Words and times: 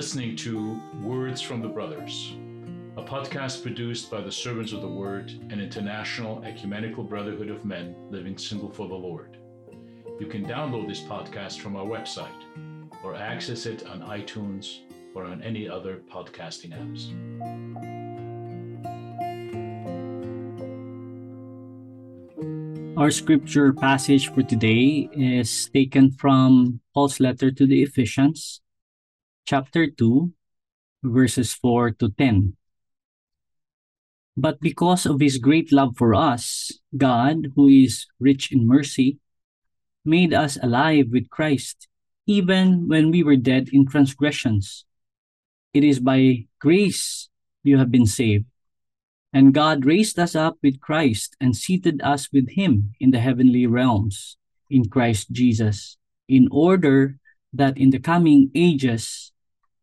listening 0.00 0.34
to 0.34 0.80
Words 1.02 1.42
from 1.42 1.60
the 1.60 1.68
Brothers, 1.68 2.32
a 2.96 3.02
podcast 3.02 3.62
produced 3.62 4.10
by 4.10 4.22
the 4.22 4.32
Servants 4.32 4.72
of 4.72 4.80
the 4.80 4.88
Word, 4.88 5.30
an 5.50 5.60
international 5.60 6.42
ecumenical 6.42 7.04
brotherhood 7.04 7.50
of 7.50 7.66
men 7.66 7.94
living 8.08 8.38
single 8.38 8.70
for 8.70 8.88
the 8.88 8.94
Lord. 8.94 9.36
You 10.18 10.26
can 10.26 10.46
download 10.46 10.88
this 10.88 11.02
podcast 11.02 11.60
from 11.60 11.76
our 11.76 11.84
website 11.84 12.32
or 13.04 13.14
access 13.14 13.66
it 13.66 13.86
on 13.86 14.00
iTunes 14.00 14.78
or 15.14 15.24
on 15.24 15.42
any 15.42 15.68
other 15.68 16.00
podcasting 16.10 16.72
apps. 16.72 17.12
Our 22.96 23.10
scripture 23.10 23.74
passage 23.74 24.32
for 24.32 24.42
today 24.42 25.10
is 25.12 25.68
taken 25.74 26.10
from 26.12 26.80
Paul's 26.94 27.20
letter 27.20 27.50
to 27.50 27.66
the 27.66 27.82
Ephesians, 27.82 28.62
chapter 29.50 29.90
2, 29.90 30.30
verses 31.02 31.52
4 31.52 31.90
to 31.98 32.14
10. 32.14 32.54
But 34.36 34.60
because 34.60 35.06
of 35.06 35.18
his 35.18 35.42
great 35.42 35.72
love 35.72 35.98
for 35.98 36.14
us, 36.14 36.70
God, 36.96 37.50
who 37.56 37.66
is 37.66 38.06
rich 38.20 38.52
in 38.52 38.64
mercy, 38.64 39.18
made 40.04 40.32
us 40.32 40.56
alive 40.62 41.06
with 41.10 41.28
Christ, 41.30 41.88
even 42.30 42.86
when 42.86 43.10
we 43.10 43.24
were 43.24 43.34
dead 43.34 43.70
in 43.72 43.90
transgressions. 43.90 44.86
It 45.74 45.82
is 45.82 45.98
by 45.98 46.46
grace 46.60 47.28
you 47.64 47.76
have 47.78 47.90
been 47.90 48.06
saved. 48.06 48.46
And 49.32 49.52
God 49.52 49.84
raised 49.84 50.16
us 50.20 50.36
up 50.36 50.58
with 50.62 50.78
Christ 50.78 51.34
and 51.40 51.56
seated 51.56 52.00
us 52.02 52.30
with 52.32 52.54
him 52.54 52.94
in 53.00 53.10
the 53.10 53.18
heavenly 53.18 53.66
realms 53.66 54.36
in 54.70 54.88
Christ 54.88 55.32
Jesus, 55.32 55.98
in 56.28 56.46
order 56.52 57.18
that 57.52 57.76
in 57.76 57.90
the 57.90 57.98
coming 57.98 58.52
ages 58.54 59.29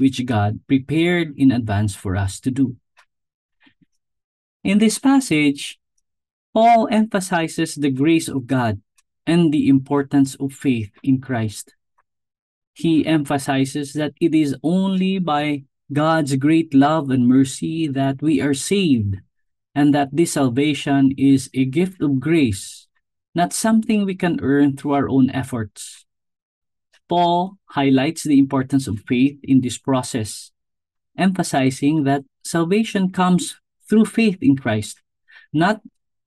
which 0.00 0.24
God 0.26 0.60
prepared 0.66 1.34
in 1.36 1.52
advance 1.52 1.94
for 1.94 2.16
us 2.16 2.40
to 2.40 2.50
do. 2.50 2.76
In 4.64 4.78
this 4.78 4.98
passage, 4.98 5.78
Paul 6.52 6.88
emphasizes 6.90 7.76
the 7.76 7.90
grace 7.90 8.28
of 8.28 8.46
God 8.46 8.80
and 9.26 9.52
the 9.52 9.68
importance 9.68 10.34
of 10.34 10.52
faith 10.52 10.90
in 11.02 11.20
Christ. 11.20 11.74
He 12.74 13.06
emphasizes 13.06 13.92
that 13.92 14.14
it 14.20 14.34
is 14.34 14.56
only 14.62 15.18
by 15.18 15.64
God's 15.92 16.36
great 16.36 16.72
love 16.74 17.10
and 17.10 17.28
mercy 17.28 17.86
that 17.88 18.22
we 18.22 18.40
are 18.40 18.54
saved, 18.54 19.18
and 19.74 19.94
that 19.94 20.08
this 20.12 20.32
salvation 20.32 21.12
is 21.16 21.50
a 21.54 21.64
gift 21.64 22.00
of 22.00 22.20
grace, 22.20 22.88
not 23.34 23.52
something 23.52 24.04
we 24.04 24.14
can 24.14 24.40
earn 24.40 24.76
through 24.76 24.92
our 24.92 25.08
own 25.08 25.30
efforts. 25.30 26.06
Paul 27.10 27.58
highlights 27.66 28.22
the 28.22 28.38
importance 28.38 28.86
of 28.86 29.02
faith 29.08 29.36
in 29.42 29.60
this 29.60 29.76
process, 29.76 30.52
emphasizing 31.18 32.04
that 32.04 32.22
salvation 32.44 33.10
comes 33.10 33.58
through 33.88 34.04
faith 34.04 34.38
in 34.40 34.56
Christ, 34.56 35.02
not 35.52 35.82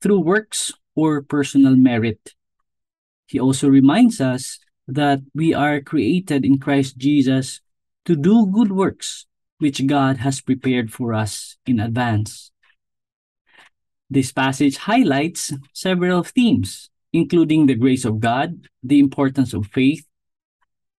through 0.00 0.20
works 0.20 0.72
or 0.94 1.20
personal 1.20 1.74
merit. 1.74 2.32
He 3.26 3.40
also 3.40 3.68
reminds 3.68 4.20
us 4.20 4.60
that 4.86 5.20
we 5.34 5.52
are 5.52 5.80
created 5.80 6.44
in 6.44 6.58
Christ 6.58 6.96
Jesus 6.96 7.60
to 8.04 8.14
do 8.14 8.46
good 8.46 8.70
works 8.70 9.26
which 9.58 9.84
God 9.84 10.18
has 10.18 10.40
prepared 10.40 10.92
for 10.92 11.12
us 11.12 11.56
in 11.66 11.80
advance. 11.80 12.52
This 14.08 14.30
passage 14.30 14.76
highlights 14.76 15.52
several 15.74 16.22
themes, 16.22 16.88
including 17.12 17.66
the 17.66 17.74
grace 17.74 18.04
of 18.04 18.20
God, 18.20 18.68
the 18.82 19.00
importance 19.00 19.52
of 19.52 19.66
faith, 19.66 20.07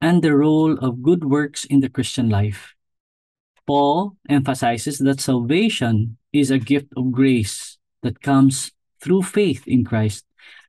and 0.00 0.22
the 0.22 0.36
role 0.36 0.78
of 0.78 1.02
good 1.02 1.24
works 1.24 1.64
in 1.64 1.80
the 1.80 1.88
Christian 1.88 2.28
life. 2.28 2.74
Paul 3.66 4.16
emphasizes 4.28 4.98
that 4.98 5.20
salvation 5.20 6.18
is 6.32 6.50
a 6.50 6.58
gift 6.58 6.88
of 6.96 7.12
grace 7.12 7.78
that 8.02 8.20
comes 8.20 8.72
through 9.00 9.22
faith 9.22 9.66
in 9.66 9.84
Christ, 9.84 10.24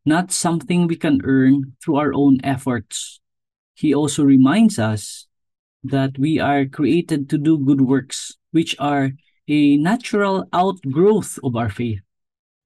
not 0.05 0.31
something 0.31 0.87
we 0.87 0.95
can 0.95 1.21
earn 1.23 1.75
through 1.83 1.97
our 1.97 2.13
own 2.13 2.39
efforts. 2.43 3.19
He 3.73 3.93
also 3.93 4.23
reminds 4.23 4.79
us 4.79 5.27
that 5.83 6.17
we 6.17 6.39
are 6.39 6.65
created 6.65 7.29
to 7.29 7.37
do 7.37 7.57
good 7.57 7.81
works, 7.81 8.37
which 8.51 8.75
are 8.79 9.11
a 9.47 9.77
natural 9.77 10.47
outgrowth 10.53 11.37
of 11.43 11.55
our 11.55 11.69
faith 11.69 12.01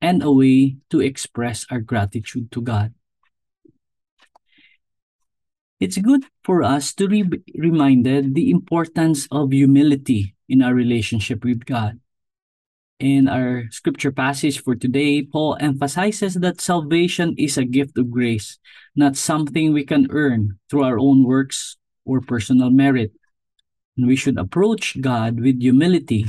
and 0.01 0.23
a 0.23 0.31
way 0.31 0.77
to 0.89 1.01
express 1.01 1.65
our 1.69 1.81
gratitude 1.81 2.51
to 2.51 2.61
God. 2.61 2.93
It's 5.79 5.97
good 5.97 6.27
for 6.43 6.61
us 6.61 6.93
to 6.99 7.07
be 7.07 7.23
reminded 7.55 8.35
the 8.35 8.51
importance 8.51 9.27
of 9.31 9.55
humility 9.55 10.35
in 10.49 10.61
our 10.61 10.75
relationship 10.75 11.45
with 11.45 11.63
God. 11.63 11.99
In 12.99 13.29
our 13.29 13.63
scripture 13.71 14.11
passage 14.11 14.59
for 14.59 14.75
today, 14.75 15.23
Paul 15.23 15.55
emphasizes 15.61 16.33
that 16.35 16.59
salvation 16.59 17.33
is 17.37 17.57
a 17.57 17.63
gift 17.63 17.97
of 17.97 18.11
grace, 18.11 18.59
not 18.93 19.15
something 19.15 19.71
we 19.71 19.85
can 19.85 20.11
earn 20.11 20.59
through 20.69 20.83
our 20.83 20.99
own 20.99 21.23
works 21.23 21.77
or 22.03 22.19
personal 22.19 22.71
merit. 22.71 23.13
And 23.95 24.05
we 24.05 24.17
should 24.17 24.37
approach 24.37 24.99
God 24.99 25.39
with 25.39 25.61
humility, 25.61 26.27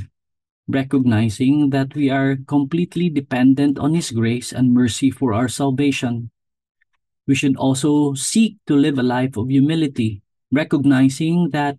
recognizing 0.68 1.70
that 1.70 1.96
we 1.96 2.08
are 2.08 2.38
completely 2.46 3.10
dependent 3.10 3.80
on 3.80 3.94
His 3.94 4.12
grace 4.12 4.52
and 4.52 4.72
mercy 4.72 5.10
for 5.10 5.34
our 5.34 5.48
salvation. 5.48 6.30
We 7.30 7.36
should 7.36 7.54
also 7.54 8.14
seek 8.14 8.56
to 8.66 8.74
live 8.74 8.98
a 8.98 9.04
life 9.04 9.36
of 9.36 9.50
humility, 9.50 10.20
recognizing 10.50 11.50
that 11.50 11.78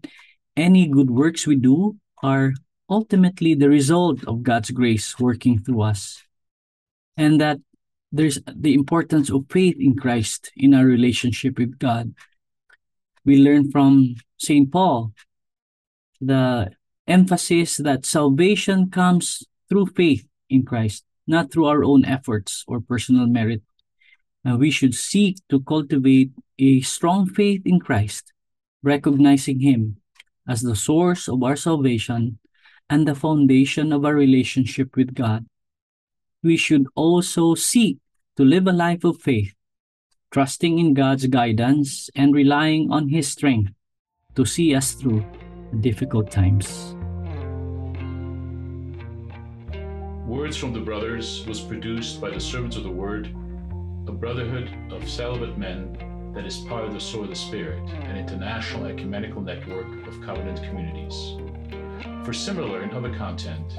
any 0.56 0.88
good 0.88 1.12
works 1.12 1.46
we 1.46 1.58
do 1.58 1.98
are 2.24 2.54
ultimately 2.90 3.54
the 3.54 3.68
result 3.68 4.24
of 4.24 4.44
God's 4.44 4.72
grace 4.72 5.20
working 5.20 5.60
through 5.60 5.82
us. 5.82 6.24
And 7.18 7.42
that 7.42 7.60
there's 8.14 8.40
the 8.48 8.74
importance 8.74 9.30
of 9.30 9.44
faith 9.50 9.76
in 9.78 9.98
Christ 9.98 10.54
in 10.56 10.74
our 10.74 10.86
relationship 10.86 11.60
with 11.60 11.78
God. 11.78 12.16
We 13.26 13.44
learn 13.44 13.72
from 13.72 14.16
St. 14.38 14.72
Paul 14.72 15.12
the 16.22 16.72
emphasis 17.08 17.76
that 17.76 18.06
salvation 18.06 18.90
comes 18.90 19.44
through 19.68 19.88
faith 19.88 20.26
in 20.50 20.64
Christ, 20.64 21.04
not 21.28 21.52
through 21.52 21.66
our 21.66 21.84
own 21.84 22.06
efforts 22.06 22.64
or 22.70 22.80
personal 22.80 23.28
merit. 23.28 23.64
And 24.44 24.60
we 24.60 24.72
should 24.72 24.96
seek 24.96 25.38
to 25.50 25.62
cultivate 25.62 26.32
a 26.58 26.82
strong 26.82 27.28
faith 27.28 27.62
in 27.66 27.80
Christ, 27.80 28.34
recognizing 28.82 29.60
Him 29.60 29.98
as 30.48 30.62
the 30.62 30.76
source 30.76 31.28
of 31.28 31.44
our 31.44 31.56
salvation 31.56 32.40
and 32.90 33.08
the 33.08 33.16
foundation 33.16 33.94
of 33.94 34.04
our 34.04 34.16
relationship 34.16 34.96
with 34.96 35.14
God. 35.14 35.46
We 36.44 36.58
should 36.58 36.88
also 36.96 37.56
seek 37.56 38.00
to 38.38 38.44
live 38.44 38.68
a 38.68 38.72
life 38.72 39.04
of 39.04 39.22
faith, 39.22 39.54
trusting 40.32 40.80
in 40.80 40.94
God's 40.94 41.28
guidance 41.28 42.10
and 42.16 42.34
relying 42.34 42.92
on 42.92 43.10
His 43.10 43.28
strength 43.28 43.72
to 44.36 44.46
see 44.46 44.74
us 44.74 44.94
through 44.94 45.24
difficult 45.82 46.32
times. 46.32 46.96
Words 50.26 50.58
from 50.58 50.74
the 50.74 50.80
Brothers 50.80 51.46
was 51.46 51.60
produced 51.60 52.22
by 52.22 52.30
the 52.30 52.40
Servants 52.40 52.78
of 52.78 52.84
the 52.84 52.90
Word, 52.90 53.36
a 54.08 54.12
brotherhood 54.12 54.70
of 54.92 55.08
celibate 55.08 55.56
men 55.58 55.96
that 56.34 56.46
is 56.46 56.58
part 56.60 56.84
of 56.86 56.94
the 56.94 57.00
Sword 57.00 57.24
of 57.26 57.32
the 57.32 57.36
Spirit, 57.36 57.90
an 57.90 58.16
international 58.18 58.86
ecumenical 58.88 59.42
network 59.42 60.08
of 60.08 60.22
covenant 60.22 60.64
communities. 60.64 61.36
For 62.26 62.34
similar 62.34 62.82
and 62.82 62.92
other 62.94 63.14
content, 63.14 63.74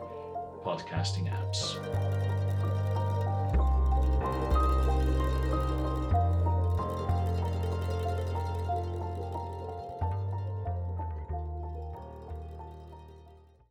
podcasting 0.64 1.32
apps. 1.32 1.80